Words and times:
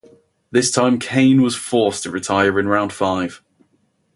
This 0.49 0.71
time 0.71 0.97
Kane 0.97 1.43
was 1.43 1.55
forced 1.55 2.01
to 2.01 2.09
retire 2.09 2.59
in 2.59 2.67
round 2.67 2.91
five. 2.91 3.43